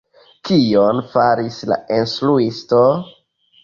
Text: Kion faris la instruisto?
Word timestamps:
Kion 0.47 1.03
faris 1.13 1.61
la 1.75 1.81
instruisto? 2.01 2.85